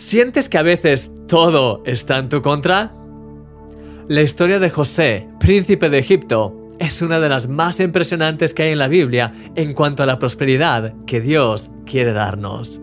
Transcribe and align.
¿Sientes 0.00 0.48
que 0.48 0.58
a 0.58 0.62
veces 0.62 1.10
todo 1.26 1.82
está 1.84 2.18
en 2.18 2.28
tu 2.28 2.40
contra? 2.40 2.94
La 4.06 4.22
historia 4.22 4.60
de 4.60 4.70
José, 4.70 5.26
príncipe 5.40 5.90
de 5.90 5.98
Egipto, 5.98 6.68
es 6.78 7.02
una 7.02 7.18
de 7.18 7.28
las 7.28 7.48
más 7.48 7.80
impresionantes 7.80 8.54
que 8.54 8.62
hay 8.62 8.70
en 8.70 8.78
la 8.78 8.86
Biblia 8.86 9.32
en 9.56 9.74
cuanto 9.74 10.04
a 10.04 10.06
la 10.06 10.20
prosperidad 10.20 10.94
que 11.04 11.20
Dios 11.20 11.70
quiere 11.84 12.12
darnos. 12.12 12.80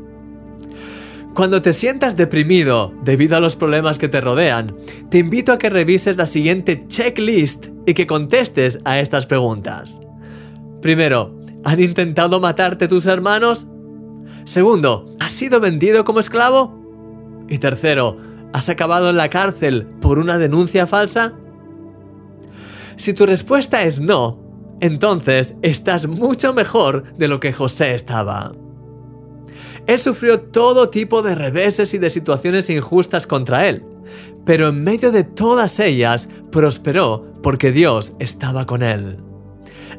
Cuando 1.33 1.62
te 1.62 1.71
sientas 1.71 2.17
deprimido 2.17 2.91
debido 3.05 3.38
a 3.38 3.39
los 3.39 3.55
problemas 3.55 3.97
que 3.97 4.09
te 4.09 4.20
rodean, 4.20 4.75
te 5.09 5.20
invito 5.20 5.54
a 5.54 5.57
que 5.57 5.70
revises 5.70 6.18
la 6.18 6.25
siguiente 6.25 6.86
checklist 6.86 7.68
y 7.86 7.93
que 7.93 8.07
contestes 8.07 8.79
a 8.84 9.00
estas 9.00 9.25
preguntas. 9.25 10.02
Primero, 10.82 11.34
¿han 11.63 11.82
intentado 11.82 12.41
matarte 12.41 12.89
tus 12.89 13.05
hermanos? 13.05 13.68
Segundo, 14.43 15.16
¿has 15.21 15.32
sido 15.32 15.61
vendido 15.61 16.04
como 16.04 16.20
esclavo? 16.20 16.84
Y 17.48 17.59
tercero, 17.59 18.18
¿has 18.54 18.70
acabado 18.70 19.09
en 19.09 19.17
la 19.17 19.30
cárcel 19.30 19.88
por 20.02 20.20
una 20.20 20.38
denuncia 20.38 20.88
falsa? 20.88 21.34
Si 22.95 23.13
tu 23.13 23.26
respuesta 23.26 23.84
es 23.84 23.99
no, 23.99 24.40
entonces 24.80 25.55
estás 25.62 26.08
mucho 26.08 26.54
mejor 26.54 27.13
de 27.16 27.27
lo 27.27 27.40
que 27.40 27.54
José 27.54 27.94
estaba. 27.94 28.52
Él 29.88 29.99
sufrió 29.99 30.41
todo 30.41 30.90
tipo 30.90 31.21
de 31.21 31.35
reveses 31.35 31.94
y 31.94 31.98
de 31.98 32.09
situaciones 32.09 32.70
injustas 32.70 33.27
contra 33.27 33.68
él, 33.68 33.84
pero 34.46 34.70
en 34.70 34.84
medio 34.84 35.12
de 35.12 35.23
todas 35.23 35.80
ellas 35.80 36.27
prosperó 36.52 37.26
porque 37.43 37.71
Dios 37.71 38.13
estaba 38.20 38.66
con 38.66 38.82
él. 38.82 39.18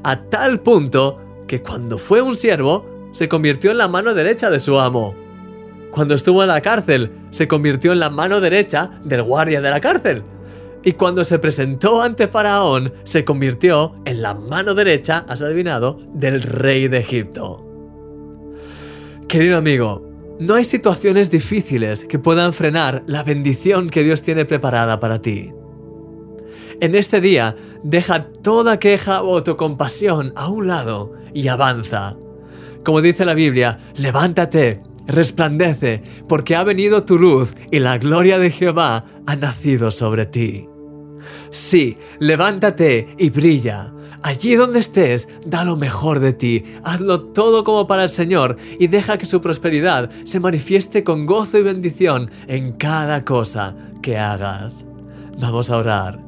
A 0.03 0.23
tal 0.23 0.61
punto 0.61 1.21
que 1.47 1.63
cuando 1.63 1.99
fue 1.99 2.21
un 2.21 2.35
siervo, 2.35 2.85
se 3.13 3.29
convirtió 3.29 3.71
en 3.71 3.79
la 3.79 3.89
mano 3.89 4.15
derecha 4.15 4.51
de 4.51 4.61
su 4.61 4.79
amo 4.79 5.26
cuando 5.91 6.15
estuvo 6.15 6.43
en 6.43 6.49
la 6.49 6.61
cárcel, 6.61 7.11
se 7.31 7.49
convirtió 7.49 7.93
en 7.93 8.01
la 8.01 8.11
mano 8.11 8.41
derecha 8.41 8.91
del 9.05 9.23
guardia 9.23 9.61
de 9.61 9.71
la 9.71 9.81
cárcel. 9.81 10.23
Y 10.85 10.93
cuando 10.93 11.25
se 11.25 11.39
presentó 11.39 12.01
ante 12.01 12.29
Faraón, 12.29 12.93
se 13.03 13.25
convirtió 13.25 13.95
en 14.05 14.23
la 14.23 14.35
mano 14.35 14.75
derecha, 14.75 15.25
has 15.29 15.43
adivinado, 15.43 15.99
del 16.15 16.43
rey 16.43 16.89
de 16.89 16.99
Egipto. 16.99 17.65
Querido 19.27 19.57
amigo, 19.57 20.07
no 20.39 20.55
hay 20.55 20.65
situaciones 20.65 21.31
difíciles 21.31 22.05
que 22.05 22.19
puedan 22.19 22.53
frenar 22.53 23.03
la 23.07 23.23
bendición 23.23 23.89
que 23.89 24.05
Dios 24.05 24.23
tiene 24.23 24.45
preparada 24.45 25.01
para 25.01 25.21
ti. 25.21 25.53
En 26.81 26.95
este 26.95 27.21
día, 27.23 27.57
deja 27.83 28.27
toda 28.43 28.79
queja 28.79 29.23
o 29.23 29.37
autocompasión 29.37 30.33
a 30.37 30.49
un 30.49 30.67
lado 30.67 31.15
y 31.33 31.49
avanza. 31.49 32.17
Como 32.85 33.01
dice 33.01 33.25
la 33.25 33.35
Biblia, 33.35 33.79
levántate, 33.97 34.83
resplandece, 35.07 36.03
porque 36.29 36.57
ha 36.57 36.65
venido 36.65 37.05
tu 37.05 37.19
luz 37.19 37.55
y 37.71 37.79
la 37.79 37.99
gloria 37.99 38.39
de 38.39 38.51
Jehová 38.51 39.05
ha 39.27 39.37
nacido 39.37 39.91
sobre 39.91 40.27
ti. 40.27 40.69
Sí, 41.51 41.97
levántate 42.19 43.15
y 43.19 43.31
brilla. 43.31 43.93
Allí 44.23 44.57
donde 44.57 44.81
estés, 44.81 45.29
da 45.47 45.63
lo 45.65 45.77
mejor 45.77 46.19
de 46.19 46.33
ti, 46.33 46.65
hazlo 46.83 47.23
todo 47.23 47.63
como 47.63 47.87
para 47.87 48.03
el 48.03 48.11
Señor 48.11 48.57
y 48.79 48.89
deja 48.89 49.19
que 49.19 49.27
su 49.27 49.41
prosperidad 49.41 50.11
se 50.25 50.41
manifieste 50.41 51.05
con 51.05 51.27
gozo 51.27 51.59
y 51.59 51.63
bendición 51.63 52.31
en 52.49 52.73
cada 52.73 53.25
cosa 53.25 53.77
que 54.03 54.19
hagas. 54.19 54.87
Vamos 55.39 55.71
a 55.71 55.77
orar. 55.77 56.26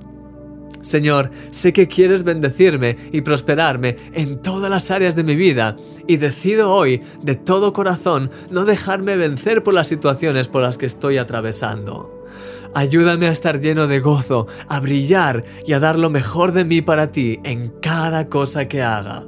Señor, 0.89 1.31
sé 1.51 1.75
que 1.75 1.87
quieres 1.87 2.25
bendecirme 2.25 2.97
y 3.13 3.21
prosperarme 3.21 3.97
en 4.15 4.41
todas 4.41 4.71
las 4.71 4.91
áreas 4.91 5.15
de 5.15 5.23
mi 5.23 5.37
vida 5.37 5.77
y 6.07 6.17
decido 6.17 6.71
hoy 6.71 7.03
de 7.23 7.35
todo 7.35 7.75
corazón 7.75 8.31
no 8.51 8.65
dejarme 8.65 9.17
vencer 9.17 9.63
por 9.63 9.75
las 9.75 9.87
situaciones 9.87 10.49
por 10.49 10.63
las 10.63 10.79
que 10.79 10.87
estoy 10.87 11.19
atravesando. 11.19 12.25
Ayúdame 12.73 13.27
a 13.27 13.33
estar 13.33 13.61
lleno 13.61 13.87
de 13.87 14.01
gozo, 14.01 14.47
a 14.67 14.81
brillar 14.81 15.45
y 15.67 15.75
a 15.75 15.81
dar 15.81 15.99
lo 15.99 16.09
mejor 16.09 16.53
de 16.53 16.65
mí 16.65 16.81
para 16.81 17.13
ti 17.13 17.39
en 17.45 17.69
cada 17.83 18.31
cosa 18.31 18.65
que 18.65 18.81
haga. 18.81 19.27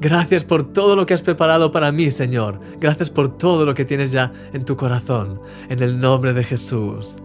Gracias 0.00 0.44
por 0.44 0.74
todo 0.74 0.94
lo 0.94 1.06
que 1.06 1.14
has 1.14 1.22
preparado 1.22 1.70
para 1.70 1.90
mí, 1.90 2.10
Señor. 2.10 2.60
Gracias 2.80 3.10
por 3.10 3.38
todo 3.38 3.64
lo 3.64 3.72
que 3.72 3.86
tienes 3.86 4.12
ya 4.12 4.30
en 4.52 4.66
tu 4.66 4.76
corazón. 4.76 5.40
En 5.70 5.82
el 5.82 5.98
nombre 5.98 6.34
de 6.34 6.44
Jesús. 6.44 7.16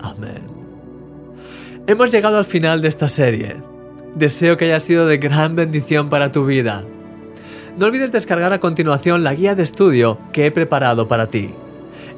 Amén. 0.00 0.71
Hemos 1.88 2.12
llegado 2.12 2.38
al 2.38 2.44
final 2.44 2.80
de 2.80 2.86
esta 2.86 3.08
serie. 3.08 3.56
Deseo 4.14 4.56
que 4.56 4.66
haya 4.66 4.78
sido 4.78 5.06
de 5.06 5.18
gran 5.18 5.56
bendición 5.56 6.08
para 6.08 6.30
tu 6.30 6.46
vida. 6.46 6.84
No 7.76 7.86
olvides 7.86 8.12
descargar 8.12 8.52
a 8.52 8.60
continuación 8.60 9.24
la 9.24 9.34
guía 9.34 9.56
de 9.56 9.64
estudio 9.64 10.18
que 10.32 10.46
he 10.46 10.50
preparado 10.52 11.08
para 11.08 11.26
ti. 11.26 11.50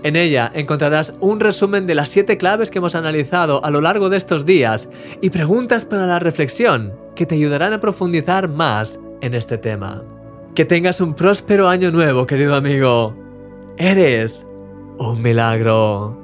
En 0.03 0.17
ella 0.17 0.51
encontrarás 0.55 1.17
un 1.21 1.41
resumen 1.41 1.87
de 1.87 1.95
las 1.95 2.11
siete 2.11 2.37
claves 2.37 2.71
que 2.71 2.77
hemos 2.77 2.95
analizado 2.95 3.65
a 3.65 3.71
lo 3.71 3.81
largo 3.81 4.11
de 4.11 4.19
estos 4.19 4.45
días 4.45 4.91
y 5.23 5.31
preguntas 5.31 5.87
para 5.87 6.07
la 6.07 6.19
reflexión 6.19 6.93
que 7.17 7.25
te 7.25 7.37
ayudarán 7.37 7.73
a 7.73 7.81
profundizar 7.81 8.49
más 8.49 9.01
en 9.23 9.33
este 9.33 9.57
tema. 9.57 10.03
Que 10.55 10.67
tengas 10.67 11.01
un 11.01 11.15
próspero 11.15 11.69
año 11.69 11.91
nuevo, 11.91 12.27
querido 12.27 12.55
amigo. 12.55 13.17
Eres 13.79 14.47
un 14.99 15.23
milagro. 15.23 16.24